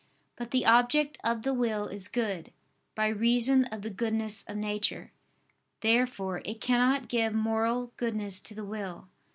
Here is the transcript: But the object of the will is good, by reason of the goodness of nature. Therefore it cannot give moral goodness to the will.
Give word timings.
But 0.35 0.49
the 0.49 0.65
object 0.65 1.19
of 1.23 1.43
the 1.43 1.53
will 1.53 1.85
is 1.85 2.07
good, 2.07 2.51
by 2.95 3.05
reason 3.05 3.65
of 3.65 3.83
the 3.83 3.91
goodness 3.91 4.43
of 4.49 4.57
nature. 4.57 5.11
Therefore 5.81 6.41
it 6.43 6.59
cannot 6.59 7.07
give 7.07 7.33
moral 7.35 7.93
goodness 7.97 8.39
to 8.39 8.55
the 8.55 8.65
will. 8.65 9.09